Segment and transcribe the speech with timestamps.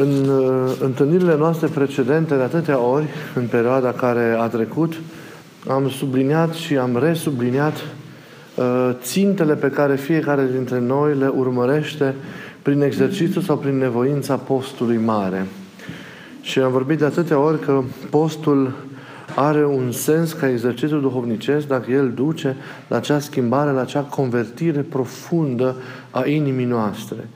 [0.00, 4.94] În uh, întâlnirile noastre precedente, de atâtea ori, în perioada care a trecut,
[5.68, 12.14] am subliniat și am resubliniat uh, țintele pe care fiecare dintre noi le urmărește
[12.62, 15.46] prin exercițiu sau prin nevoința postului mare.
[16.40, 18.72] Și am vorbit de atâtea ori că postul
[19.36, 22.56] are un sens ca exercițiu duhovnicesc dacă el duce
[22.88, 25.74] la acea schimbare, la acea convertire profundă
[26.10, 27.28] a inimii noastre.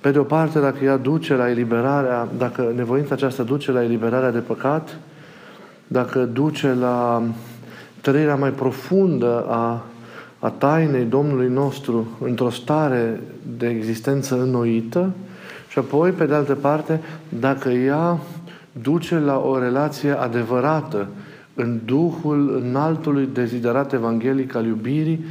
[0.00, 4.30] Pe de o parte, dacă ea duce la eliberarea, dacă nevoința aceasta duce la eliberarea
[4.30, 4.96] de păcat,
[5.86, 7.22] dacă duce la
[8.00, 9.82] trăirea mai profundă a,
[10.38, 13.20] a tainei Domnului nostru într-o stare
[13.58, 15.10] de existență înnoită,
[15.68, 18.18] și apoi, pe de altă parte, dacă ea
[18.82, 21.08] duce la o relație adevărată
[21.54, 25.24] în Duhul înaltului deziderat evanghelic al iubirii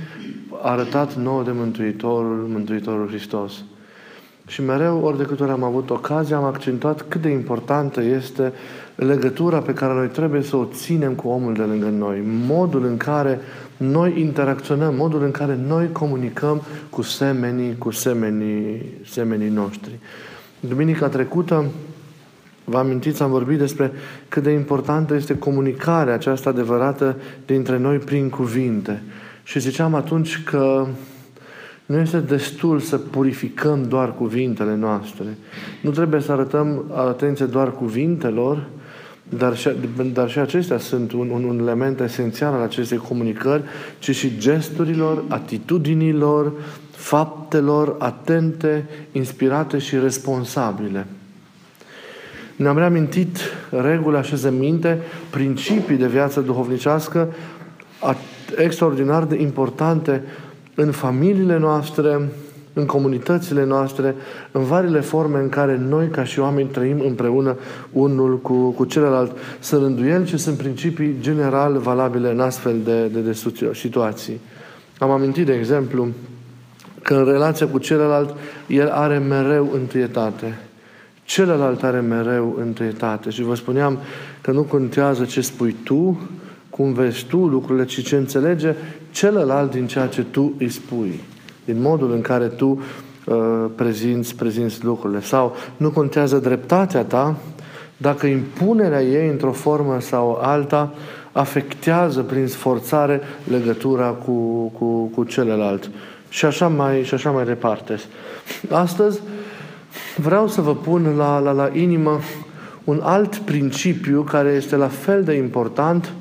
[0.61, 3.63] arătat nouă de Mântuitorul, Mântuitorul Hristos.
[4.47, 8.53] Și mereu, ori de câte ori am avut ocazie, am accentuat cât de importantă este
[8.95, 12.97] legătura pe care noi trebuie să o ținem cu omul de lângă noi, modul în
[12.97, 13.39] care
[13.77, 19.99] noi interacționăm, modul în care noi comunicăm cu semenii, cu semenii, semenii noștri.
[20.59, 21.65] Duminica trecută,
[22.63, 23.91] vă amintiți, am vorbit despre
[24.27, 29.03] cât de importantă este comunicarea aceasta adevărată dintre noi prin cuvinte.
[29.43, 30.87] Și ziceam atunci că
[31.87, 35.37] nu este destul să purificăm doar cuvintele noastre.
[35.81, 38.67] Nu trebuie să arătăm atenție doar cuvintelor,
[39.29, 39.69] dar și,
[40.13, 43.63] dar și acestea sunt un, un, un element esențial al acestei comunicări,
[43.99, 46.53] ci și gesturilor, atitudinilor,
[46.91, 51.05] faptelor atente, inspirate și responsabile.
[52.55, 57.33] Ne-am reamintit reguli, așezăminte, principii de viață duhovnicească
[58.55, 60.23] extraordinar de importante
[60.79, 62.29] în familiile noastre,
[62.73, 64.15] în comunitățile noastre,
[64.51, 67.57] în variile forme în care noi, ca și oameni, trăim împreună
[67.91, 69.31] unul cu, cu celălalt.
[69.59, 73.39] Sunt rânduieli ce sunt principii general valabile în astfel de, de, de
[73.73, 74.39] situații.
[74.99, 76.07] Am amintit, de exemplu,
[77.01, 78.35] că în relația cu celălalt,
[78.67, 80.59] el are mereu întâietate.
[81.23, 83.29] Celălalt are mereu întâietate.
[83.29, 83.97] Și vă spuneam
[84.41, 86.29] că nu contează ce spui tu,
[86.69, 88.75] cum vezi tu lucrurile, ci ce înțelege
[89.17, 91.19] celălalt din ceea ce tu îi spui,
[91.65, 92.81] din modul în care tu
[93.25, 95.21] uh, prezinți, prezinți lucrurile.
[95.21, 97.35] Sau nu contează dreptatea ta
[97.97, 100.93] dacă impunerea ei într-o formă sau alta
[101.31, 105.89] afectează prin sforțare legătura cu, cu, cu celălalt.
[106.29, 107.99] Și așa mai, și așa mai departe.
[108.69, 109.19] Astăzi
[110.15, 112.19] vreau să vă pun la, la, la inimă
[112.83, 116.13] un alt principiu care este la fel de important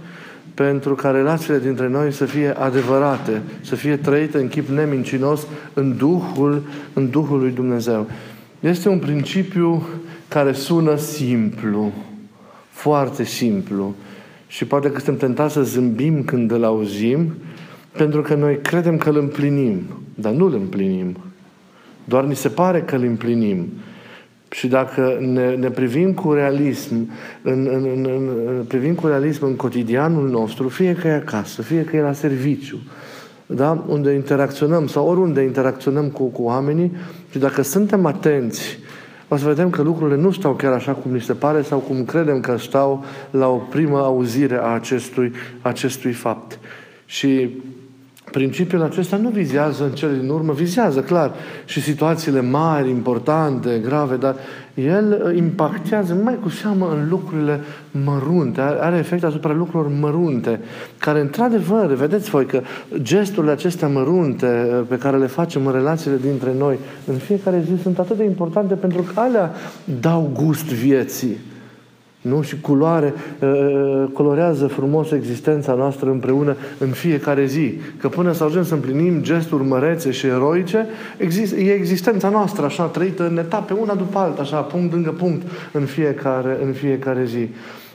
[0.57, 5.97] pentru ca relațiile dintre noi să fie adevărate, să fie trăite în chip nemincinos, în
[5.97, 6.63] Duhul,
[6.93, 8.07] în Duhul lui Dumnezeu.
[8.61, 9.87] Este un principiu
[10.29, 11.93] care sună simplu,
[12.71, 13.95] foarte simplu.
[14.47, 17.35] Și poate că suntem tentați să zâmbim când îl auzim,
[17.93, 19.83] pentru că noi credem că îl împlinim,
[20.15, 21.17] dar nu îl împlinim.
[22.05, 23.69] Doar ni se pare că îl împlinim.
[24.51, 27.11] Și dacă ne, ne privim cu realism,
[27.43, 28.09] în, în, în,
[28.49, 32.13] în, privim cu realism în cotidianul nostru, fie că e acasă, fie că e la
[32.13, 32.79] serviciu,
[33.47, 33.85] da?
[33.89, 36.93] unde interacționăm sau oriunde interacționăm cu, cu oamenii
[37.31, 38.79] și dacă suntem atenți,
[39.29, 42.05] o să vedem că lucrurile nu stau chiar așa cum ni se pare sau cum
[42.05, 46.59] credem că stau la o primă auzire a acestui, acestui fapt.
[47.07, 47.51] Și
[48.37, 51.33] Principiul acesta nu vizează în cele din urmă, vizează, clar,
[51.65, 54.35] și situațiile mari, importante, grave, dar
[54.75, 57.61] el uh, impactează mai cu seamă în lucrurile
[58.05, 60.61] mărunte, are efect asupra lucrurilor mărunte,
[60.99, 62.61] care, într-adevăr, vedeți voi că
[62.97, 67.83] gesturile acestea mărunte uh, pe care le facem în relațiile dintre noi în fiecare zi
[67.83, 69.53] sunt atât de importante pentru că alea
[70.01, 71.37] dau gust vieții
[72.29, 72.43] nu?
[72.43, 77.75] Și culoare, uh, uh, colorează frumos existența noastră împreună în fiecare zi.
[78.01, 80.87] Că până să ajungem să împlinim gesturi mărețe și eroice,
[81.17, 85.43] exist, e existența noastră așa trăită în etape, una după alta, așa, punct lângă punct,
[85.73, 87.49] în fiecare, în fiecare zi.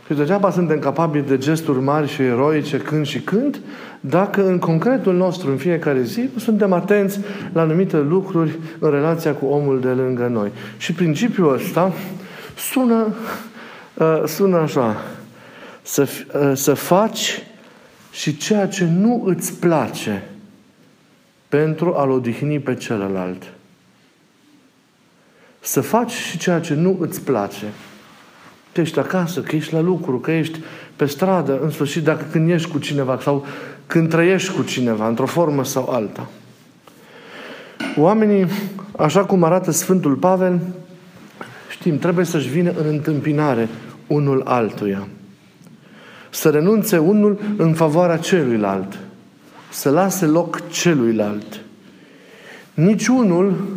[0.08, 3.60] Și degeaba suntem capabili de gesturi mari și eroice când și când,
[4.00, 7.20] dacă în concretul nostru, în fiecare zi, suntem atenți
[7.54, 10.52] la anumite lucruri în relația cu omul de lângă noi.
[10.78, 11.94] Și principiul ăsta
[12.58, 13.06] sună
[14.02, 15.02] Uh, sună așa.
[15.82, 17.44] Să, uh, să faci
[18.12, 20.24] și ceea ce nu îți place
[21.50, 23.44] pentru a-l odihni pe celălalt.
[25.60, 27.66] Să faci și ceea ce nu îți place.
[28.72, 30.60] Că ești acasă, că ești la lucru, că ești
[30.96, 33.46] pe stradă, în sfârșit, dacă când ești cu cineva sau
[33.88, 36.30] când trăiești cu cineva, într-o formă sau alta.
[37.98, 38.48] Oamenii,
[38.98, 40.60] așa cum arată Sfântul Pavel,
[41.70, 43.70] știm, trebuie să-și vină în întâmpinare
[44.12, 45.08] unul altuia.
[46.30, 48.98] Să renunțe unul în favoarea celuilalt.
[49.72, 51.60] Să lase loc celuilalt.
[52.74, 53.68] Niciunul,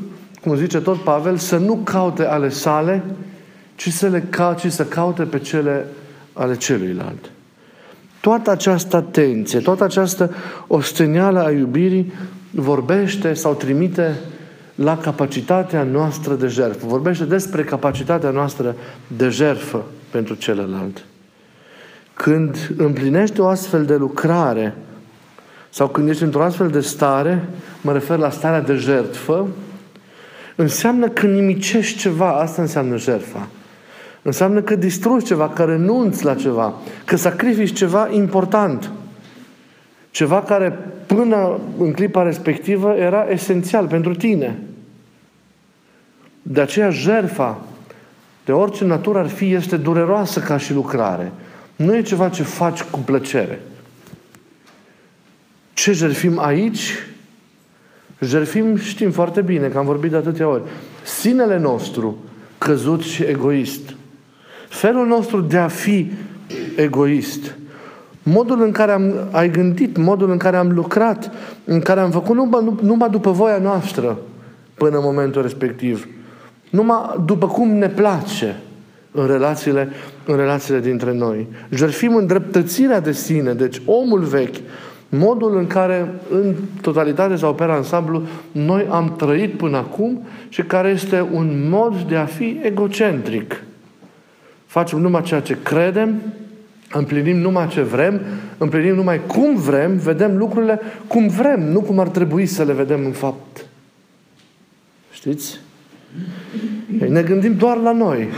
[0.42, 3.02] cum zice tot Pavel, să nu caute ale sale,
[3.74, 5.86] ci să, le ca, ci să caute pe cele
[6.32, 7.30] ale celuilalt.
[8.20, 10.30] Toată această atenție, toată această
[10.66, 12.12] ostenială a iubirii
[12.50, 14.18] vorbește sau trimite
[14.74, 16.86] la capacitatea noastră de jertfă.
[16.86, 18.74] Vorbește despre capacitatea noastră
[19.16, 19.84] de jertfă
[20.14, 21.04] pentru celălalt.
[22.14, 24.74] Când împlinești o astfel de lucrare
[25.70, 27.48] sau când ești într-o astfel de stare,
[27.80, 29.48] mă refer la starea de jertfă,
[30.56, 33.48] înseamnă că nimicești ceva, asta înseamnă jertfa.
[34.22, 36.74] Înseamnă că distrugi ceva, că renunți la ceva,
[37.04, 38.90] că sacrifici ceva important.
[40.10, 44.58] Ceva care până în clipa respectivă era esențial pentru tine.
[46.42, 47.60] De aceea jerfa,
[48.44, 51.32] de orice natură ar fi, este dureroasă ca și lucrare.
[51.76, 53.60] Nu e ceva ce faci cu plăcere.
[55.72, 56.92] Ce jerfim aici?
[58.20, 60.62] Jerfim, știm foarte bine, că am vorbit de atâtea ori,
[61.04, 62.18] sinele nostru
[62.58, 63.94] căzut și egoist.
[64.68, 66.12] Felul nostru de a fi
[66.76, 67.54] egoist.
[68.22, 71.30] Modul în care am, ai gândit, modul în care am lucrat,
[71.64, 74.18] în care am făcut numai, numai după voia noastră
[74.74, 76.08] până în momentul respectiv.
[76.74, 78.56] Numai după cum ne place
[79.10, 79.88] în relațiile,
[80.26, 81.46] în relațiile dintre noi.
[81.70, 84.56] Jerfim îndreptățirea de sine, deci omul vechi,
[85.08, 88.22] modul în care, în totalitate sau pe ansamblu,
[88.52, 93.62] noi am trăit până acum și care este un mod de a fi egocentric.
[94.66, 96.20] Facem numai ceea ce credem,
[96.92, 98.20] împlinim numai ce vrem,
[98.58, 103.04] împlinim numai cum vrem, vedem lucrurile cum vrem, nu cum ar trebui să le vedem
[103.04, 103.66] în fapt.
[105.12, 105.63] Știți?
[107.00, 108.28] Ei, ne gândim doar la noi.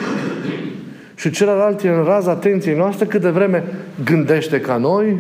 [1.14, 3.64] Și celălalt e în raza atenției noastre cât de vreme
[4.04, 5.16] gândește ca noi,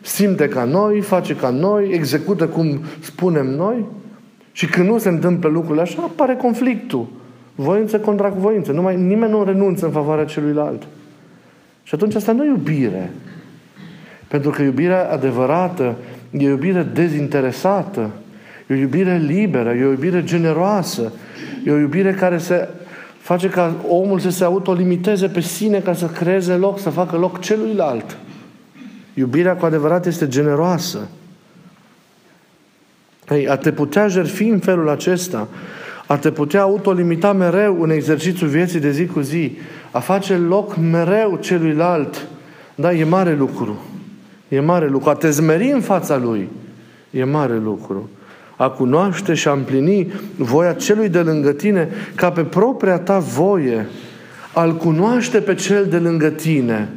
[0.00, 3.84] simte ca noi, face ca noi, execută cum spunem noi.
[4.52, 7.08] Și când nu se întâmplă lucrurile așa, apare conflictul.
[7.54, 8.72] Voință contra voință.
[8.72, 10.82] Numai, nimeni nu renunță în favoarea celuilalt.
[11.82, 13.10] Și atunci asta nu e iubire.
[14.28, 15.96] Pentru că iubirea adevărată
[16.30, 18.10] e o iubire dezinteresată,
[18.70, 21.12] e o iubire liberă, e o iubire generoasă,
[21.64, 22.68] e o iubire care se
[23.18, 27.40] face ca omul să se autolimiteze pe sine ca să creeze loc, să facă loc
[27.40, 28.16] celuilalt.
[29.14, 31.08] Iubirea cu adevărat este generoasă.
[33.30, 35.48] Ei, a te putea jerfi în felul acesta,
[36.06, 39.58] a te putea autolimita mereu în exercițiul vieții de zi cu zi,
[39.90, 42.26] a face loc mereu celuilalt,
[42.74, 43.78] da, e mare lucru.
[44.48, 45.10] E mare lucru.
[45.10, 46.48] A te zmeri în fața Lui
[47.10, 48.10] e mare lucru.
[48.60, 53.86] A cunoaște și a împlini voia celui de lângă tine ca pe propria ta voie.
[54.54, 56.88] Al cunoaște pe cel de lângă tine.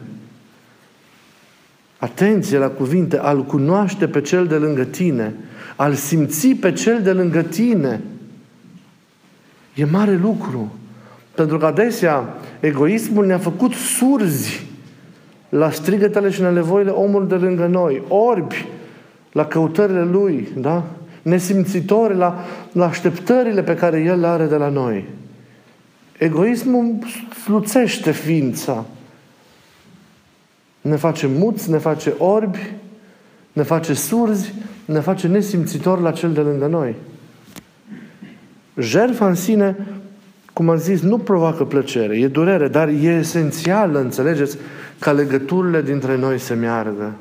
[1.97, 3.17] Atenție la cuvinte.
[3.17, 5.33] Al cunoaște pe cel de lângă tine.
[5.75, 8.01] Al simți pe cel de lângă tine.
[9.73, 10.73] E mare lucru.
[11.35, 14.65] Pentru că adesea egoismul ne-a făcut surzi
[15.49, 18.65] la strigătele și la nevoile omului de lângă noi, orbi
[19.31, 20.83] la căutările lui, da?
[21.23, 25.05] Nesimțitori la, la așteptările pe care el le are de la noi.
[26.17, 26.97] Egoismul
[27.43, 28.85] sluțește ființa.
[30.81, 32.73] Ne face muți, ne face orbi,
[33.53, 34.53] ne face surzi,
[34.85, 36.95] ne face nesimțitori la cel de lângă noi.
[38.77, 39.75] Jertfa în sine
[40.53, 44.57] cum am zis, nu provoacă plăcere, e durere, dar e esențial, înțelegeți,
[44.99, 47.13] ca legăturile dintre noi să meargă.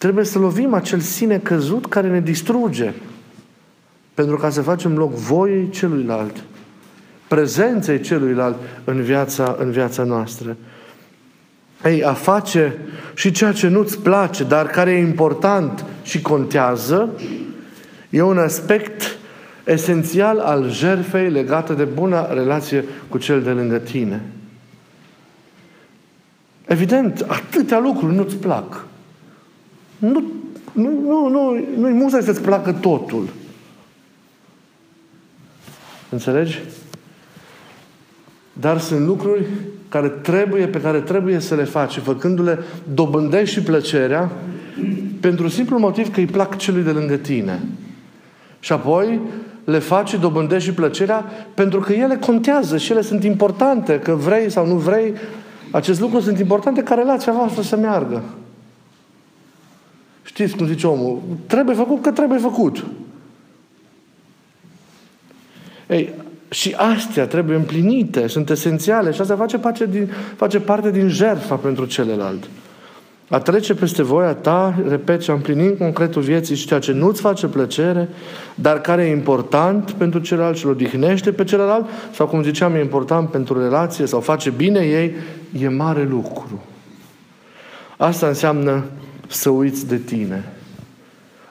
[0.00, 2.92] Trebuie să lovim acel sine căzut care ne distruge
[4.14, 6.42] pentru ca să facem loc voiei celuilalt,
[7.28, 10.56] prezenței celuilalt în viața, în viața noastră.
[11.84, 12.78] Ei, a face
[13.14, 17.08] și ceea ce nu-ți place, dar care e important și contează,
[18.10, 19.18] e un aspect
[19.64, 24.22] esențial al jerfei legată de bună relație cu cel de lângă tine.
[26.66, 28.88] Evident, atâtea lucruri nu-ți plac.
[30.00, 30.22] Nu,
[30.72, 33.28] nu, nu, nu, nu-i musai să-ți placă totul.
[36.08, 36.60] Înțelegi?
[38.52, 39.44] Dar sunt lucruri
[39.88, 42.58] care trebuie, pe care trebuie să le faci și făcându-le
[42.94, 44.30] dobândești și plăcerea
[45.20, 47.60] pentru simplu motiv că îi plac celui de lângă tine.
[48.60, 49.20] Și apoi
[49.64, 54.14] le faci și dobândești și plăcerea pentru că ele contează și ele sunt importante, că
[54.14, 55.14] vrei sau nu vrei,
[55.70, 58.22] acest lucru sunt importante ca relația voastră să meargă.
[60.22, 61.22] Știți cum zice omul?
[61.46, 62.84] Trebuie făcut că trebuie făcut.
[65.88, 66.12] Ei,
[66.48, 71.54] Și astea trebuie împlinite, sunt esențiale și asta face parte din, face parte din jertfa
[71.54, 72.48] pentru celălalt.
[73.28, 76.92] A trece peste voia ta, repet, și a împlini în concretul vieții și ceea ce
[76.92, 78.08] nu-ți face plăcere,
[78.54, 82.80] dar care e important pentru celălalt și îl odihnește pe celălalt, sau cum ziceam, e
[82.80, 85.14] important pentru relație sau face bine ei,
[85.58, 86.62] e mare lucru.
[87.96, 88.84] Asta înseamnă
[89.30, 90.52] să uiți de tine.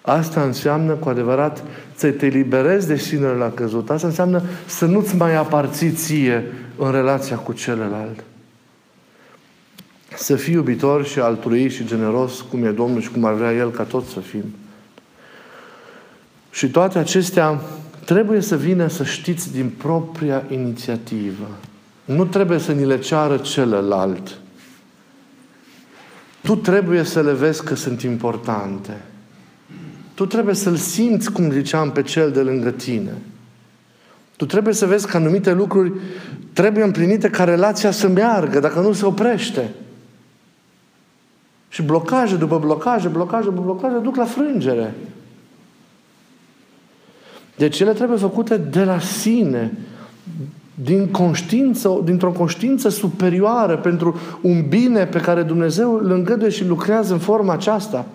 [0.02, 1.64] Asta înseamnă cu adevărat
[1.96, 3.90] să te liberezi de sinele la căzut.
[3.90, 6.44] Asta înseamnă să nu-ți mai aparții ție
[6.78, 8.24] în relația cu celălalt.
[10.16, 13.72] Să fii iubitor și altruist și generos cum e Domnul și cum ar vrea El
[13.72, 14.44] ca tot să fim.
[16.52, 17.62] Și toate acestea
[18.06, 21.48] trebuie să vină să știți din propria inițiativă.
[22.06, 24.38] Nu trebuie să ni le ceară celălalt.
[26.50, 29.02] Tu trebuie să le vezi că sunt importante.
[30.14, 33.12] Tu trebuie să-l simți, cum ziceam, pe cel de lângă tine.
[34.36, 35.92] Tu trebuie să vezi că anumite lucruri
[36.54, 39.70] trebuie împlinite ca relația să meargă, dacă nu se oprește.
[41.70, 44.96] Și blocaje după blocaje, blocaje după blocaje duc la frângere.
[47.58, 49.78] Deci ele trebuie făcute de la sine,
[50.84, 57.14] din conștiință, dintr-o conștiință superioară pentru un bine pe care Dumnezeu îl îngăduie și lucrează
[57.14, 58.06] în forma aceasta.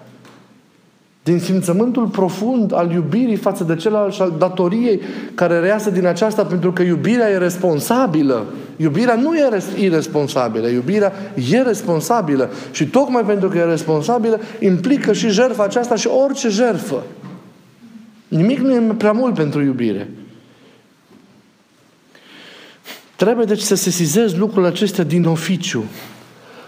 [1.23, 5.00] Din simțământul profund al iubirii față de celălalt și al datoriei
[5.35, 8.44] care reiasă din aceasta pentru că iubirea e responsabilă.
[8.76, 11.12] Iubirea nu e irresponsabilă, iubirea
[11.50, 12.50] e responsabilă.
[12.71, 17.02] Și tocmai pentru că e responsabilă, implică și jertfa aceasta și orice jertfă.
[18.28, 20.09] Nimic nu e prea mult pentru iubire.
[23.25, 25.85] Trebuie deci să sesizezi lucrurile acestea din oficiu.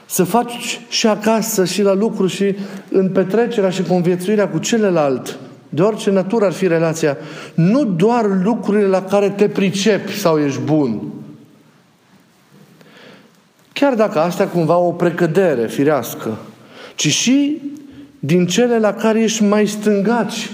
[0.07, 2.57] Să faci și acasă, și la lucru, și
[2.91, 7.17] în petrecerea și conviețuirea cu celălalt, de orice natură ar fi relația,
[7.55, 11.03] nu doar lucrurile la care te pricepi sau ești bun.
[13.73, 16.37] Chiar dacă asta cumva o precădere firească,
[16.95, 17.63] ci și
[18.19, 20.51] din cele la care ești mai stângaci,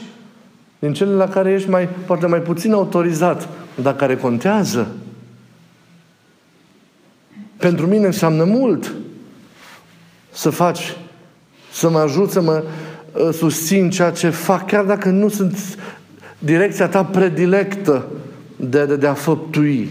[0.78, 3.48] din cele la care ești mai, poate mai puțin autorizat,
[3.82, 4.88] dar care contează.
[7.62, 8.92] Pentru mine înseamnă mult
[10.32, 10.96] să faci,
[11.72, 12.62] să mă ajut să mă
[13.12, 15.78] uh, susțin ceea ce fac, chiar dacă nu sunt
[16.38, 18.06] direcția ta predilectă
[18.56, 19.90] de, de, de a făptui.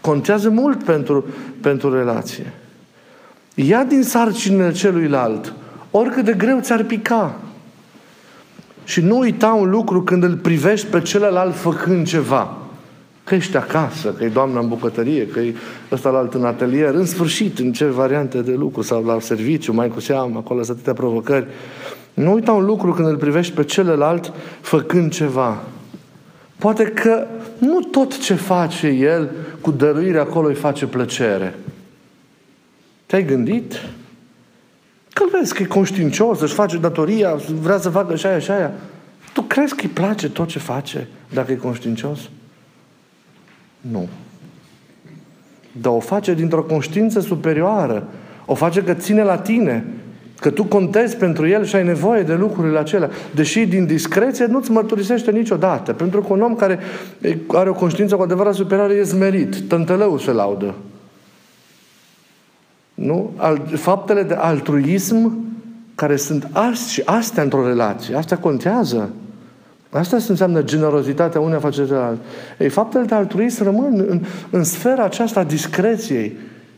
[0.00, 1.24] Contează mult pentru,
[1.60, 2.52] pentru relație.
[3.54, 5.52] Ia din sarcinile celuilalt,
[5.90, 7.40] oricât de greu ți-ar pica.
[8.84, 12.61] Și nu uita un lucru când îl privești pe celălalt făcând ceva.
[13.24, 15.54] Că ești acasă, că e doamna în bucătărie, că e
[15.92, 19.72] ăsta la alt în atelier, în sfârșit, în ce variante de lucru sau la serviciu,
[19.72, 21.46] mai cu seamă, acolo sunt atâtea provocări.
[22.14, 25.62] Nu uita un lucru când îl privești pe celălalt făcând ceva.
[26.58, 27.26] Poate că
[27.58, 31.54] nu tot ce face el cu dăruire acolo îi face plăcere.
[33.06, 33.72] Te-ai gândit?
[35.12, 38.72] Că vezi că e conștiincios, își face datoria, vrea să facă și aia și aia.
[39.32, 42.18] Tu crezi că îi place tot ce face dacă e conștiincios?
[43.90, 44.08] Nu.
[45.80, 48.06] Dar o face dintr-o conștiință superioară.
[48.46, 49.84] O face că ține la tine.
[50.40, 53.10] Că tu contezi pentru el și ai nevoie de lucrurile acelea.
[53.34, 55.92] Deși din discreție nu-ți mărturisește niciodată.
[55.92, 56.78] Pentru că un om care
[57.46, 59.56] are o conștiință cu adevărat superioară e zmerit.
[59.68, 60.74] Tântălău se laudă.
[62.94, 63.30] Nu?
[63.74, 65.46] Faptele de altruism
[65.94, 68.16] care sunt astea și astea într-o relație.
[68.16, 69.10] Asta contează.
[69.92, 72.18] Asta înseamnă generozitatea unei față de celălalt.
[72.58, 74.20] Ei, faptele de altruism rămân în,
[74.50, 76.36] în sfera aceasta a discreției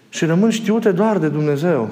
[0.09, 1.91] și rămân știute doar de Dumnezeu.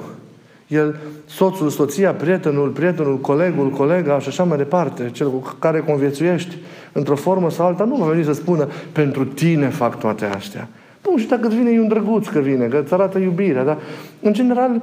[0.67, 6.57] El, soțul, soția, prietenul, prietenul, colegul, colega și așa mai departe, cel cu care conviețuiești
[6.91, 10.67] într-o formă sau alta, nu va veni să spună pentru tine fac toate astea.
[11.01, 13.77] Bun, și dacă îți vine, e un drăguț că vine, că îți arată iubirea, dar
[14.21, 14.81] în general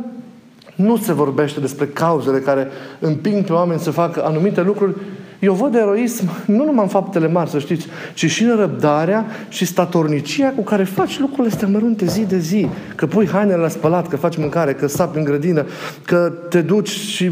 [0.74, 2.68] nu se vorbește despre cauzele care
[2.98, 4.94] împing pe oameni să facă anumite lucruri
[5.40, 9.64] eu văd eroism nu numai în faptele mari, să știți, ci și în răbdarea și
[9.64, 12.68] statornicia cu care faci lucrurile astea mărunte zi de zi.
[12.94, 15.66] Că pui hainele la spălat, că faci mâncare, că sapi în grădină,
[16.04, 17.30] că te duci și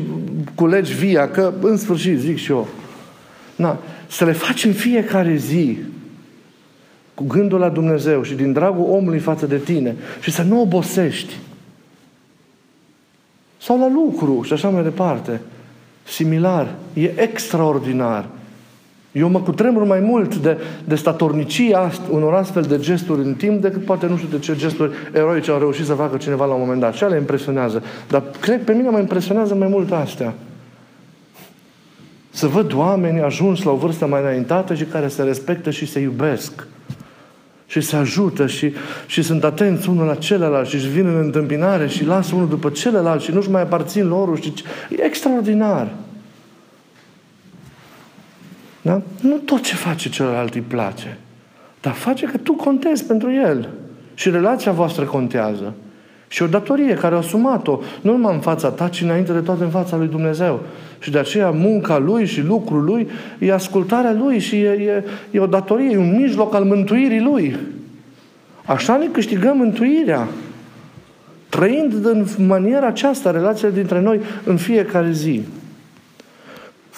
[0.54, 2.68] culegi via, că în sfârșit, zic și eu.
[3.56, 5.78] Na, să le faci în fiecare zi
[7.14, 11.36] cu gândul la Dumnezeu și din dragul omului față de tine și să nu obosești.
[13.60, 15.40] Sau la lucru și așa mai departe
[16.08, 16.74] similar.
[16.92, 18.24] E extraordinar.
[19.12, 23.84] Eu mă cutremur mai mult de, de statornicia unor astfel de gesturi în timp decât
[23.84, 26.80] poate nu știu de ce gesturi eroice au reușit să facă cineva la un moment
[26.80, 26.94] dat.
[26.94, 27.82] Și le impresionează.
[28.08, 30.34] Dar cred pe mine mă impresionează mai mult astea.
[32.30, 36.00] Să văd oameni ajunși la o vârstă mai înaintată și care se respectă și se
[36.00, 36.66] iubesc.
[37.70, 38.72] Și se ajută și,
[39.06, 42.70] și sunt atenți unul la celălalt și își vin în întâmpinare și lasă unul după
[42.70, 44.40] celălalt și nu-și mai aparțin lor.
[44.40, 44.52] Și...
[44.90, 45.88] E extraordinar.
[48.82, 49.02] Da?
[49.20, 51.18] Nu tot ce face celălalt îi place.
[51.80, 53.68] Dar face că tu contezi pentru el.
[54.14, 55.75] Și relația voastră contează.
[56.28, 59.62] Și o datorie care a asumat-o, nu numai în fața ta, ci înainte de toate
[59.64, 60.61] în fața lui Dumnezeu.
[60.99, 63.08] Și de aceea munca lui și lucrul lui
[63.38, 67.56] e ascultarea lui și e, e, e o datorie, e un mijloc al mântuirii lui.
[68.64, 70.28] Așa ne câștigăm mântuirea.
[71.49, 75.42] Trăind în maniera aceasta relațiile dintre noi în fiecare zi.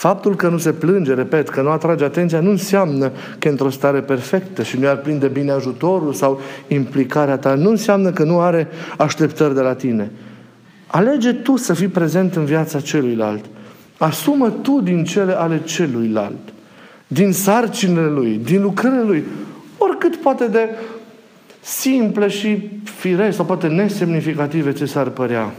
[0.00, 3.70] Faptul că nu se plânge, repet, că nu atrage atenția, nu înseamnă că e într-o
[3.70, 7.54] stare perfectă și nu ar prinde bine ajutorul sau implicarea ta.
[7.54, 10.10] Nu înseamnă că nu are așteptări de la tine.
[10.86, 13.44] Alege tu să fii prezent în viața celuilalt.
[13.98, 16.52] Asumă tu din cele ale celuilalt,
[17.06, 19.24] din sarcinile lui, din lucrările lui,
[19.78, 20.68] oricât poate de
[21.60, 25.50] simple și firești sau poate nesemnificative ce s-ar părea.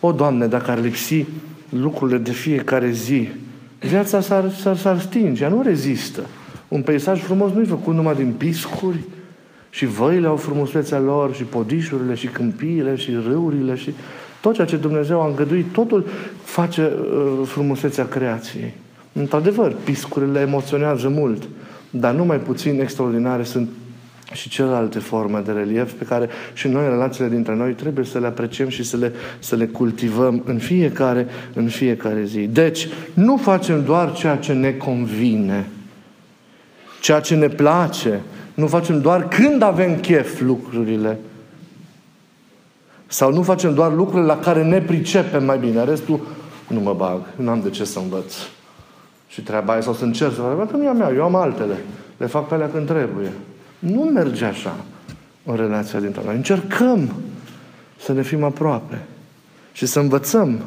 [0.00, 1.26] O, Doamne, dacă ar lipsi
[1.68, 3.28] lucrurile de fiecare zi,
[3.82, 6.22] viața s-ar, s-ar, s-ar stinge, ea nu rezistă.
[6.68, 8.98] Un peisaj frumos nu e făcut numai din piscuri
[9.70, 13.94] și văile au frumusețea lor și podișurile și câmpiile și râurile și
[14.40, 16.06] tot ceea ce Dumnezeu a îngăduit, totul
[16.44, 18.74] face uh, frumusețea creației.
[19.12, 21.42] Într-adevăr, piscurile emoționează mult,
[21.90, 23.68] dar nu mai puțin extraordinare sunt
[24.32, 28.26] și celelalte forme de relief pe care și noi, relațiile dintre noi, trebuie să le
[28.26, 32.40] apreciem și să le, să le cultivăm în fiecare, în fiecare zi.
[32.40, 35.68] Deci, nu facem doar ceea ce ne convine,
[37.00, 38.20] ceea ce ne place,
[38.54, 41.18] nu facem doar când avem chef lucrurile,
[43.06, 45.84] sau nu facem doar lucrurile la care ne pricepem mai bine.
[45.84, 46.20] Restul
[46.68, 48.34] nu mă bag, nu am de ce să învăț.
[49.28, 51.34] Și treaba aia sau să încerc să fac, că nu e a mea, eu am
[51.34, 51.84] altele.
[52.16, 53.32] Le fac pe alea când trebuie.
[53.82, 54.76] Nu merge așa
[55.44, 56.34] în relația dintre noi.
[56.34, 57.12] Încercăm
[58.02, 58.98] să ne fim aproape
[59.72, 60.62] și să învățăm.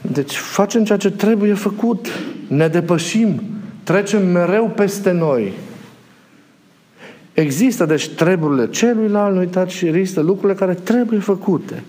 [0.00, 2.06] Deci facem ceea ce trebuie făcut.
[2.48, 3.42] Ne depășim.
[3.82, 5.52] Trecem mereu peste noi.
[7.32, 11.82] Există, deci, treburile celuilalt, nu uitați, și există lucrurile care trebuie făcute.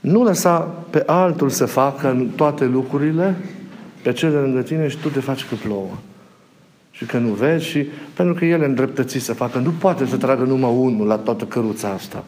[0.00, 0.58] Nu lăsa
[0.90, 3.36] pe altul să facă toate lucrurile,
[4.02, 5.90] pe cele lângă tine și tu te faci că plouă
[6.96, 9.58] și că nu vezi și pentru că el e îndreptățit să facă.
[9.58, 12.24] Nu poate să tragă numai unul la toată căruța asta.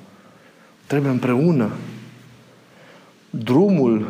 [0.86, 1.70] Trebuie împreună.
[3.30, 4.06] Drumul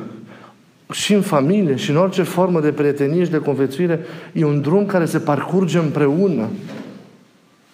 [0.92, 4.00] și în familie și în orice formă de prietenie și de conviețuire
[4.32, 6.46] e un drum care se parcurge împreună.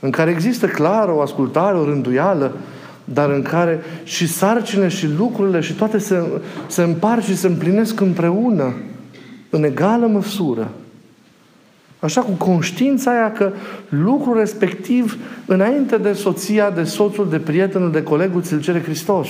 [0.01, 2.57] În care există clar o ascultare, o rânduială,
[3.05, 6.23] dar în care și sarcine și lucrurile și toate se,
[6.67, 8.75] se împart și se împlinesc împreună,
[9.51, 10.71] în egală măsură.
[12.05, 13.53] Așa cu conștiința aia că
[13.89, 19.29] lucrul respectiv, înainte de soția, de soțul, de prietenul, de colegul, ți-l cere Hristos.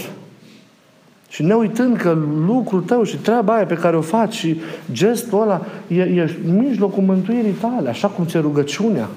[1.29, 4.61] Și ne uitând că lucrul tău și treaba aia pe care o faci și
[4.93, 9.09] gestul ăla e, e mijlocul mântuirii tale, așa cum ți-e rugăciunea.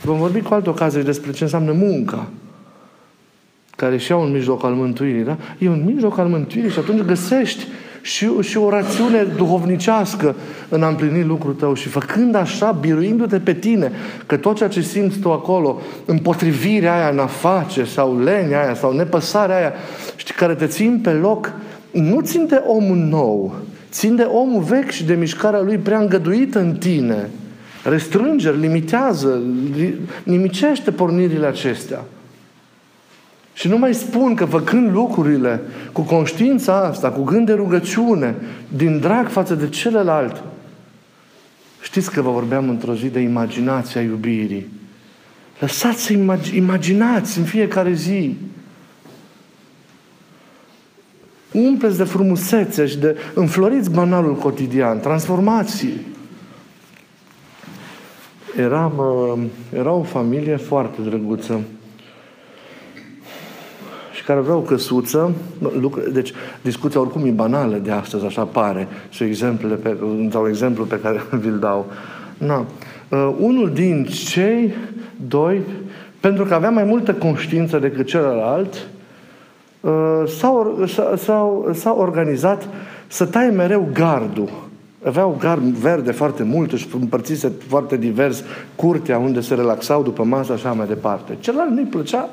[0.00, 2.28] Vom vorbi cu altă ocazie despre ce înseamnă munca,
[3.76, 5.36] care și un mijloc al mântuirii, da?
[5.58, 7.66] E un mijloc al mântuirii și atunci găsești
[8.08, 10.34] și, și o rațiune duhovnicească
[10.68, 13.92] în a împlini lucrul tău și făcând așa, biruindu-te pe tine,
[14.26, 18.74] că tot ceea ce simți tu acolo, împotrivirea aia în a face sau lenia aia
[18.74, 19.72] sau nepăsarea aia,
[20.16, 21.52] știi, care te țin pe loc,
[21.90, 23.54] nu țin de omul nou,
[23.90, 27.30] țin de omul vechi și de mișcarea lui prea îngăduită în tine.
[27.84, 29.42] Restrângeri, limitează,
[30.22, 32.04] nimicește pornirile acestea.
[33.58, 35.60] Și nu mai spun că făcând lucrurile
[35.92, 38.34] cu conștiința asta, cu gând de rugăciune,
[38.68, 40.42] din drag față de celălalt,
[41.82, 44.68] știți că vă vorbeam într-o zi de imaginația iubirii.
[45.60, 48.36] Lăsați să imag- imaginați în fiecare zi.
[51.52, 55.00] Umpleți de frumusețe și de înfloriți banalul cotidian.
[55.00, 55.86] Transformați.
[58.56, 58.92] Era,
[59.72, 61.60] era o familie foarte drăguță
[64.28, 65.32] care vreau căsuță,
[66.12, 69.96] deci discuția oricum e banală de astăzi, așa pare, și exemplele pe,
[70.30, 71.86] sau exemplu pe care vi-l dau.
[72.38, 72.66] Na.
[73.08, 74.74] Uh, unul din cei
[75.28, 75.60] doi,
[76.20, 78.88] pentru că avea mai multă conștiință decât celălalt,
[79.80, 80.84] uh, s-au,
[81.16, 82.68] s-au, s-au organizat
[83.06, 84.48] să taie mereu gardul.
[85.04, 88.44] Aveau gard verde foarte mult, își împărțise foarte divers
[88.76, 91.36] curtea unde se relaxau după masă, așa mai departe.
[91.40, 92.28] Celălalt nu-i plăcea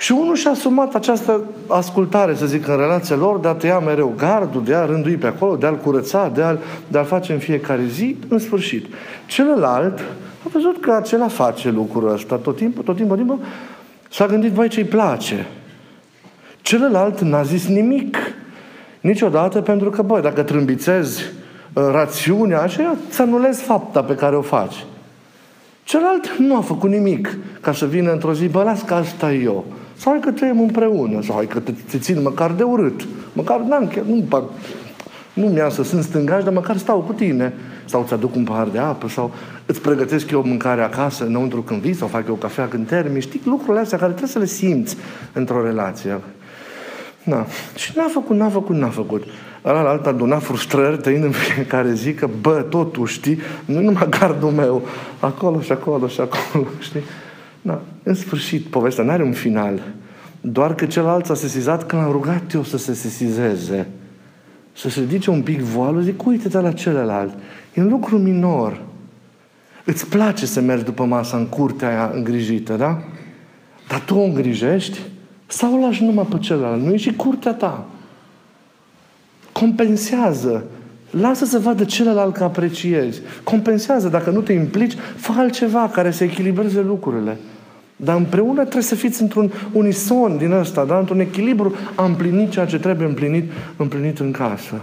[0.00, 4.14] și unul și-a asumat această ascultare, să zic, în relația lor, de a tăia mereu
[4.16, 6.58] gardul, de a rândui pe acolo, de a-l curăța, de a-l,
[6.88, 8.86] de a face în fiecare zi, în sfârșit.
[9.26, 9.98] Celălalt
[10.44, 13.46] a văzut că acela face lucrul ăsta tot timpul, tot timpul, tot timpul,
[14.10, 15.46] și a gândit, voi ce-i place.
[16.62, 18.16] Celălalt n-a zis nimic.
[19.00, 21.22] Niciodată pentru că, băi, dacă trâmbițezi
[21.72, 24.84] uh, rațiunea aceea, să anulezi fapta pe care o faci.
[25.84, 29.42] Celălalt nu a făcut nimic ca să vină într-o zi, bă, las că asta e
[29.42, 29.64] eu.
[30.00, 33.06] Sau hai că trăim împreună, sau hai că te, te țin măcar de urât.
[33.32, 34.48] Măcar n-am, chiar, nu
[35.32, 37.54] nu mi să sunt stângaș, dar măcar stau cu tine.
[37.84, 39.30] Sau îți aduc un pahar de apă, sau
[39.66, 43.20] îți pregătesc eu mâncare acasă, înăuntru când vii, sau fac eu cafea când termin.
[43.20, 44.96] Știi lucrurile astea care trebuie să le simți
[45.32, 46.20] într-o relație.
[47.22, 47.46] Na.
[47.74, 49.24] Și n-a făcut, n-a făcut, n-a făcut.
[49.64, 54.08] Ăla la alta aduna frustrări, tăind în fiecare zi că, bă, totul, știi, nu numai
[54.20, 54.82] gardul meu,
[55.18, 57.02] acolo și acolo și acolo, știi?
[57.62, 57.82] Na.
[58.02, 59.82] În sfârșit, povestea n-are un final.
[60.40, 63.86] Doar că celălalt s-a sesizat când l-am rugat eu să se sesizeze
[64.80, 67.34] să se ridice un pic voalul, zic, uite-te la celălalt.
[67.74, 68.82] E un lucru minor.
[69.84, 73.02] Îți place să mergi după masa în curtea aia îngrijită, da?
[73.88, 74.98] Dar tu o îngrijești
[75.46, 76.82] sau o lași numai pe celălalt?
[76.82, 77.86] Nu e și curtea ta.
[79.52, 80.64] Compensează.
[81.10, 83.20] Lasă să vadă celălalt că apreciezi.
[83.44, 84.08] Compensează.
[84.08, 87.38] Dacă nu te implici, fă altceva care să echilibreze lucrurile.
[87.96, 90.98] Dar împreună trebuie să fiți într-un unison din ăsta, da?
[90.98, 91.74] într-un echilibru.
[91.94, 94.80] Am împlinit ceea ce trebuie împlinit, împlinit în casă.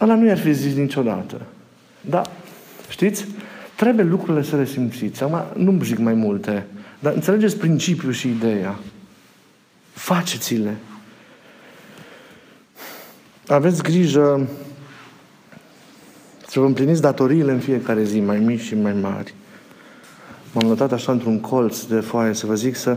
[0.00, 1.40] Ăla nu i-ar fi zis niciodată.
[2.00, 2.22] Da,
[2.88, 3.26] știți?
[3.76, 5.22] Trebuie lucrurile să le simțiți.
[5.22, 6.66] Acum nu zic mai multe,
[6.98, 8.78] dar înțelegeți principiul și ideea.
[9.92, 10.76] Faceți-le.
[13.46, 14.48] Aveți grijă
[16.46, 19.34] să vă împliniți datoriile în fiecare zi, mai mici și mai mari
[20.56, 22.96] m-am notat așa într-un colț de foaie să vă zic să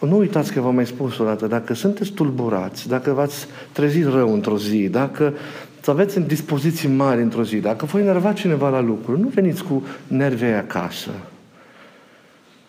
[0.00, 4.32] nu uitați că v-am mai spus o dată, dacă sunteți tulburați, dacă v-ați trezit rău
[4.32, 5.34] într-o zi, dacă
[5.80, 9.64] să aveți în dispoziții mari într-o zi, dacă vă enerva cineva la lucru, nu veniți
[9.64, 11.10] cu nervii acasă.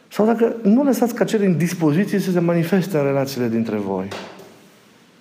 [0.08, 4.08] Sau dacă nu lăsați ca cele în dispoziție să se manifeste în relațiile dintre voi.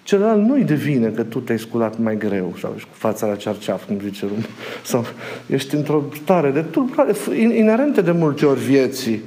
[0.06, 3.86] Celălalt nu-i devine că tu te-ai sculat mai greu sau ești cu fața la cearceaf,
[3.86, 4.46] cum zice lumea.
[4.84, 5.04] Sau
[5.46, 9.20] ești într-o stare de tulburare inerente de multe ori vieții.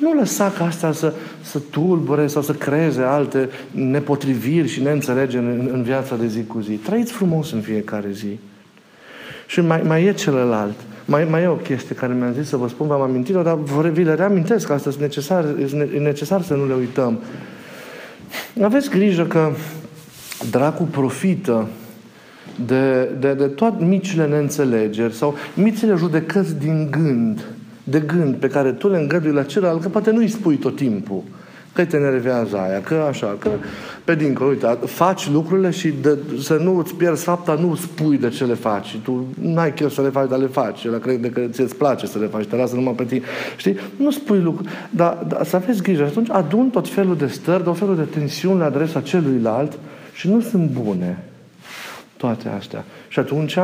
[0.00, 1.12] Nu lăsa ca asta să,
[1.42, 6.60] să tulbure sau să creeze alte nepotriviri și neînțelegeri în, în viața de zi cu
[6.60, 6.72] zi.
[6.72, 8.38] Trăiți frumos în fiecare zi.
[9.46, 10.76] Și mai, mai e celălalt.
[11.04, 13.58] Mai, mai e o chestie care mi-am zis să vă spun, v-am amintit-o, dar
[13.92, 15.44] vi le reamintesc, asta e necesar,
[15.94, 17.20] e necesar să nu le uităm.
[18.62, 19.50] Aveți grijă că
[20.50, 21.68] dracu profită
[22.66, 27.44] de, de, de toate micile neînțelegeri sau micile judecăți din gând,
[27.84, 31.22] de gând pe care tu le îngădui la celălalt, că poate nu-i spui tot timpul
[31.76, 33.50] că te nervează aia, că așa, că
[34.04, 38.28] pe dincolo, uite, faci lucrurile și de, să nu îți pierzi fapta, nu spui de
[38.28, 38.98] ce le faci.
[39.02, 40.84] Tu n-ai chef să le faci, dar le faci.
[40.84, 43.22] El crede că ți-ți place să le faci, te lasă numai pe tine.
[43.56, 43.76] Știi?
[43.96, 44.68] Nu spui lucruri.
[44.90, 46.02] Dar, dar să aveți grijă.
[46.02, 49.78] Atunci adun tot felul de stări, tot felul de tensiuni la adresa celuilalt,
[50.16, 51.24] și nu sunt bune
[52.16, 52.84] toate astea.
[53.08, 53.58] Și atunci,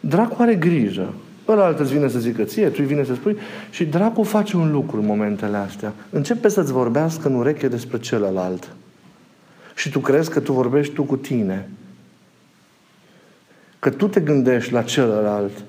[0.00, 1.14] dracu are grijă.
[1.48, 3.36] Ăla altă îți vine să zică ție, tu îi vine să spui
[3.70, 5.92] și dracu face un lucru în momentele astea.
[6.10, 8.68] Începe să-ți vorbească în ureche despre celălalt.
[9.74, 11.68] Și tu crezi că tu vorbești tu cu tine.
[13.78, 15.64] Că tu te gândești la celălalt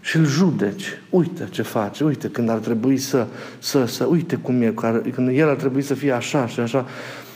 [0.00, 0.84] și îl judeci.
[1.10, 3.26] Uite ce face, uite când ar trebui să,
[3.58, 4.74] să, să uite cum e,
[5.14, 6.86] când el ar trebui să fie așa și așa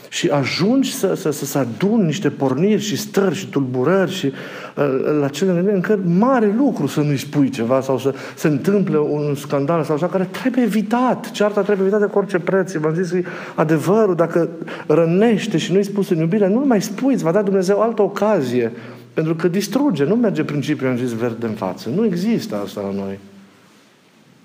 [0.09, 4.85] și ajungi să, să, să, să adun niște porniri și stări și tulburări și uh,
[5.19, 9.83] la cele încât mare lucru să nu-i spui ceva sau să se întâmple un scandal
[9.83, 11.31] sau așa care trebuie evitat.
[11.31, 12.73] Cearta trebuie evitată cu orice preț.
[12.73, 13.21] V-am zis că
[13.55, 14.49] adevărul, dacă
[14.87, 18.71] rănește și nu-i spus în iubire, nu mai spui, îți va da Dumnezeu altă ocazie.
[19.13, 21.89] Pentru că distruge, nu merge principiul, am zis, verde în față.
[21.95, 23.19] Nu există asta la noi.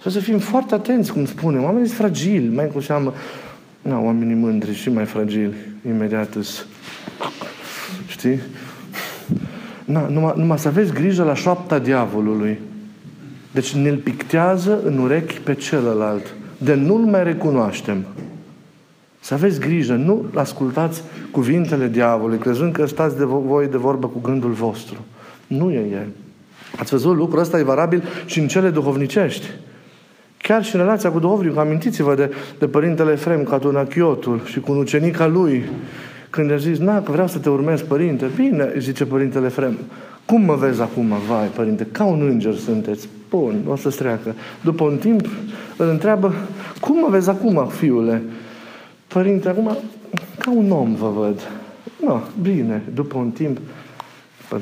[0.07, 1.63] Să fim foarte atenți, cum spunem.
[1.63, 3.13] Oamenii sunt fragili, mai cu seamă
[3.89, 5.55] Na, oamenii mândri și mai fragili,
[5.87, 6.67] imediat îs.
[8.07, 8.41] Știi?
[9.85, 12.59] Na, numai, numai să aveți grijă la șoapta diavolului.
[13.53, 16.35] Deci ne-l pictează în urechi pe celălalt.
[16.59, 18.05] De nu-l mai recunoaștem.
[19.21, 24.21] Să aveți grijă, nu ascultați cuvintele diavolului, crezând că stați de voi de vorbă cu
[24.21, 24.97] gândul vostru.
[25.47, 26.09] Nu e el.
[26.79, 29.47] Ați văzut lucrul ăsta e variabil și în cele duhovnicești.
[30.47, 35.27] Chiar și în relația cu duhovnicul, amintiți-vă de, de Părintele Efrem, Catunachiotul și cu ucenica
[35.27, 35.65] lui,
[36.31, 38.27] când a zis, na, că vreau să te urmez, Părinte.
[38.37, 39.79] Bine, zice Părintele Efrem.
[40.25, 41.13] Cum mă vezi acum?
[41.29, 43.09] Vai, Părinte, ca un înger sunteți.
[43.31, 44.35] Bun, o să-ți treacă.
[44.61, 45.27] După un timp
[45.77, 46.35] îl întreabă,
[46.81, 48.23] cum mă vezi acum, fiule?
[49.07, 49.77] Părinte, acum,
[50.39, 51.41] ca un om vă văd.
[52.05, 53.59] No, bine, după un timp,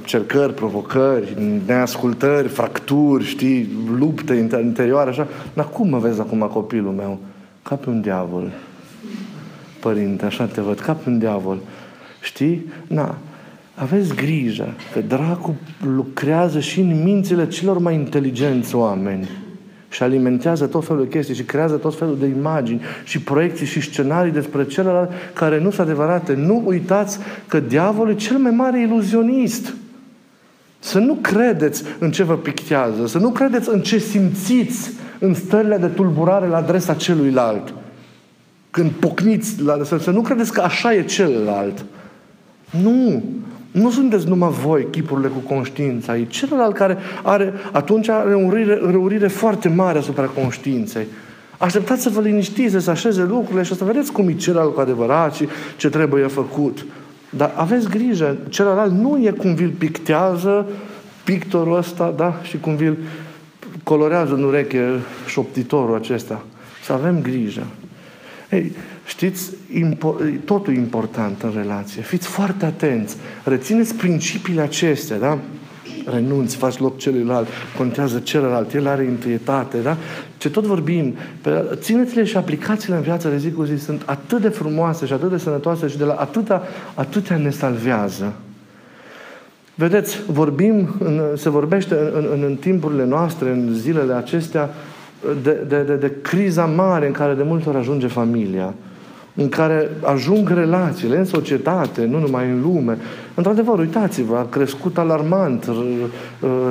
[0.05, 3.68] cercări, provocări, neascultări, fracturi, știi,
[3.99, 5.29] lupte interioare, așa.
[5.55, 7.18] Dar cum mă vezi acum copilul meu?
[7.62, 8.53] Ca pe un diavol.
[9.81, 11.59] Părinte, așa te văd, ca pe un diavol.
[12.21, 12.66] Știi?
[12.87, 13.16] Na,
[13.75, 15.57] aveți grijă că dracu
[15.95, 19.29] lucrează și în mințile celor mai inteligenți oameni
[19.92, 23.81] și alimentează tot felul de chestii și creează tot felul de imagini și proiecții și
[23.81, 26.35] scenarii despre celălalt care nu sunt adevărate.
[26.35, 29.74] Nu uitați că diavolul e cel mai mare iluzionist.
[30.78, 35.76] Să nu credeți în ce vă pictează, să nu credeți în ce simțiți în stările
[35.76, 37.74] de tulburare la adresa celuilalt.
[38.70, 41.85] Când pocniți, la, să, să nu credeți că așa e celălalt.
[42.83, 43.22] Nu!
[43.72, 48.50] Nu sunteți numai voi, chipurile cu conștiința, e celălalt care are, atunci are o
[48.90, 51.06] răurire foarte mare asupra conștiinței.
[51.58, 54.80] Așteptați să vă liniștiți, să așeze lucrurile și o să vedeți cum e celălalt cu
[54.80, 56.87] adevărat și ce trebuie făcut.
[57.30, 60.66] Dar aveți grijă, celălalt nu e cum vi-l pictează
[61.24, 62.40] pictorul ăsta, da?
[62.42, 62.96] Și cum vi-l
[63.82, 64.88] colorează în ureche
[65.26, 66.44] șoptitorul acesta.
[66.85, 67.66] Să avem grijă.
[68.50, 68.72] Ei,
[69.12, 72.03] știți, impo- totul e important în relație.
[72.03, 73.16] Fiți foarte atenți.
[73.44, 75.38] Rețineți principiile acestea, da?
[76.07, 77.46] renunți, faci loc celuilalt,
[77.77, 79.96] contează celălalt, el are întâietate, da?
[80.38, 81.14] Ce tot vorbim,
[81.75, 85.31] țineți-le și aplicațiile în viața de zi cu zi sunt atât de frumoase și atât
[85.31, 86.62] de sănătoase și de la atâta,
[86.94, 88.33] atâtea ne salvează.
[89.75, 90.88] Vedeți, vorbim,
[91.37, 94.70] se vorbește în, în, în timpurile noastre, în zilele acestea,
[95.42, 98.75] de, de, de, de criza mare în care de multe ori ajunge familia
[99.35, 102.99] în care ajung relațiile în societate, nu numai în lume.
[103.35, 105.71] Într-adevăr, uitați-vă, a crescut alarmant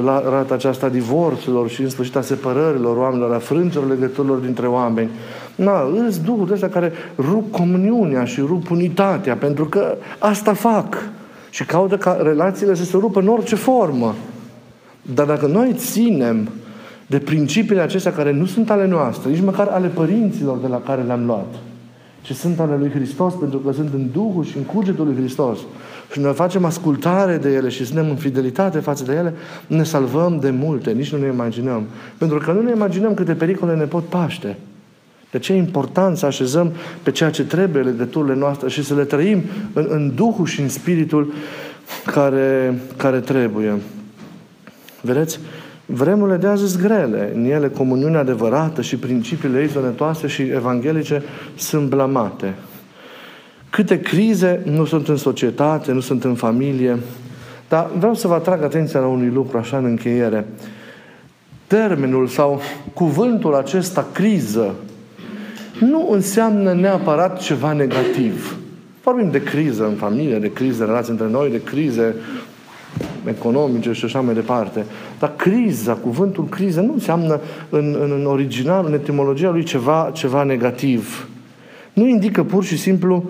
[0.04, 4.68] la rata aceasta a divorțurilor și în sfârșit a separărilor oamenilor, a frângerilor legăturilor dintre
[4.68, 5.10] oameni.
[5.56, 10.98] Na, îți duhuri ăsta care rup comuniunea și rup unitatea, pentru că asta fac.
[11.50, 14.16] Și caută ca relațiile să se rupă în orice formă.
[15.14, 16.50] Dar dacă noi ținem
[17.08, 21.02] de principiile acestea care nu sunt ale noastre, nici măcar ale părinților de la care
[21.02, 21.54] le-am luat,
[22.22, 25.60] ci sunt ale lui Hristos, pentru că sunt în Duhul și în cugetul lui Hristos.
[26.12, 29.34] Și noi facem ascultare de ele și suntem în fidelitate față de ele,
[29.68, 31.86] ne salvăm de multe, nici nu ne imaginăm.
[32.18, 34.58] Pentru că nu ne imaginăm câte pericole ne pot paște.
[35.32, 36.72] De ce e important să așezăm
[37.04, 40.70] pe ceea ce trebuie legăturile noastre și să le trăim în, în Duhul și în
[40.70, 41.34] Spiritul
[42.06, 43.74] care, care trebuie.
[45.02, 45.40] Vedeți?
[45.94, 47.32] Vremurile de azi sunt grele.
[47.36, 51.24] În ele comuniunea adevărată și principiile ei sănătoase și evanghelice
[51.56, 52.54] sunt blamate.
[53.70, 56.98] Câte crize nu sunt în societate, nu sunt în familie.
[57.70, 60.46] Dar vreau să vă atrag atenția la unui lucru așa în încheiere.
[61.68, 62.62] Termenul sau
[62.94, 64.76] cuvântul acesta, criză,
[65.80, 68.58] nu înseamnă neapărat ceva negativ.
[69.04, 72.16] Vorbim de criză în familie, de crize în relații între noi, de crize
[73.28, 74.86] economice și așa mai departe.
[75.20, 80.44] Dar criza, cuvântul criză, nu înseamnă în, în, în original, în etimologia lui, ceva, ceva
[80.44, 81.28] negativ.
[81.94, 83.30] Nu indică pur și simplu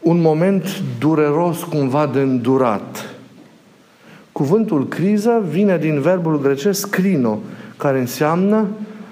[0.00, 3.14] un moment dureros cumva de îndurat.
[4.32, 7.38] Cuvântul criză vine din verbul grecesc crino,
[7.76, 8.66] care înseamnă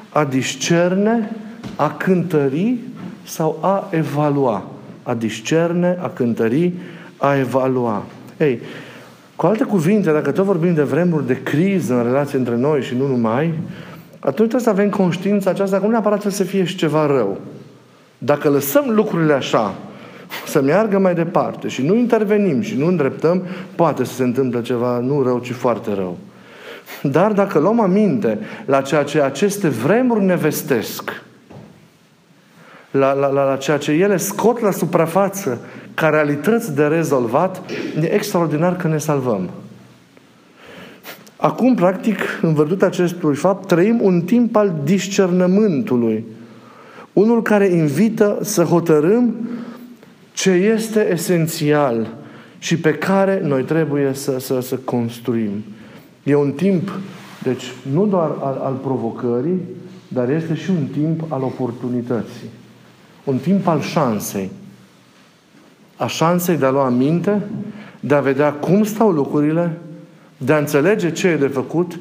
[0.09, 1.37] a discerne,
[1.77, 2.77] a cântări
[3.23, 4.65] sau a evalua.
[5.03, 6.73] A discerne, a cântări,
[7.17, 8.05] a evalua.
[8.39, 8.61] Ei,
[9.39, 12.95] cu alte cuvinte, dacă tot vorbim de vremuri de criză în relație între noi și
[12.95, 13.55] nu numai,
[14.19, 17.39] atunci trebuie să avem conștiința aceasta că nu neapărat să fie și ceva rău.
[18.19, 19.75] Dacă lăsăm lucrurile așa,
[20.47, 24.99] să meargă mai departe și nu intervenim și nu îndreptăm, poate să se întâmple ceva
[24.99, 26.19] nu rău, ci foarte rău.
[27.03, 31.23] Dar dacă luăm aminte la ceea ce aceste vremuri ne vestesc,
[32.91, 35.61] la, la, la, la ceea ce ele scot la suprafață
[35.99, 37.63] ca realități de rezolvat,
[38.01, 39.51] e extraordinar că ne salvăm.
[41.37, 46.25] Acum, practic, în vărdut acestui fapt, trăim un timp al discernământului.
[47.13, 49.35] Unul care invită să hotărâm
[50.33, 52.15] ce este esențial
[52.59, 55.65] și pe care noi trebuie să, să, să construim.
[56.23, 56.91] E un timp,
[57.43, 59.61] deci, nu doar al, al provocării,
[60.09, 62.49] dar este și un timp al oportunității.
[63.25, 64.51] Un timp al șansei
[65.99, 67.43] a șansei de a lua aminte,
[68.01, 69.79] de a vedea cum stau lucrurile,
[70.37, 71.99] de a înțelege ce e de făcut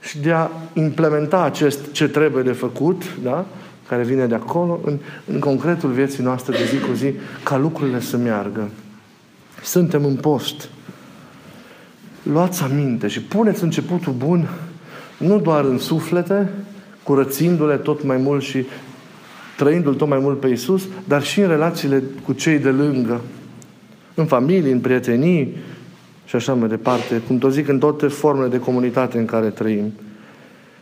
[0.00, 3.46] și de a implementa acest ce trebuie de făcut, da?
[3.88, 4.98] care vine de acolo, în,
[5.32, 8.68] în concretul vieții noastre de zi cu zi, ca lucrurile să meargă.
[9.62, 10.68] Suntem în post.
[12.22, 14.48] Luați aminte și puneți începutul bun
[15.16, 16.50] nu doar în suflete,
[17.02, 18.66] curățindu-le tot mai mult și
[19.62, 23.20] trăindu-L tot mai mult pe Isus, dar și în relațiile cu cei de lângă,
[24.14, 25.56] în familie, în prietenii,
[26.24, 29.92] și așa mai departe, cum tot zic, în toate formele de comunitate în care trăim.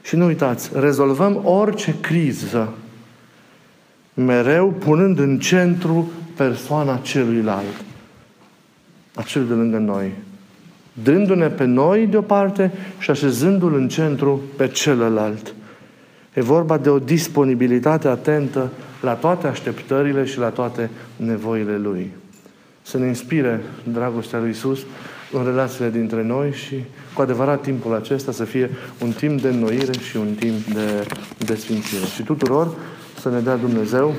[0.02, 2.72] Și nu uitați, rezolvăm orice criză
[4.14, 7.84] mereu punând în centru persoana celuilalt,
[9.14, 10.12] a celui de lângă noi,
[11.02, 15.54] dându-ne pe noi deoparte și așezându-l în centru pe celălalt.
[16.32, 22.10] E vorba de o disponibilitate atentă la toate așteptările și la toate nevoile Lui.
[22.82, 23.60] Să ne inspire
[23.92, 24.80] dragostea Lui Isus
[25.32, 26.74] în relațiile dintre noi și
[27.14, 28.70] cu adevărat timpul acesta să fie
[29.02, 31.06] un timp de înnoire și un timp de,
[31.38, 32.04] de sfințire.
[32.14, 32.74] Și tuturor
[33.20, 34.14] să ne dea Dumnezeu,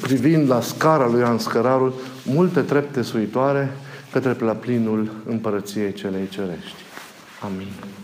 [0.00, 3.76] privind la scara lui Ioan Scărarul, multe trepte suitoare
[4.12, 6.74] către la plinul împărăției celei cerești.
[7.40, 8.03] Amin.